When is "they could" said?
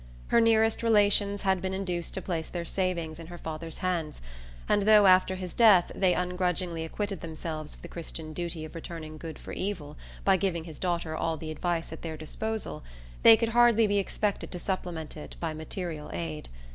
13.21-13.49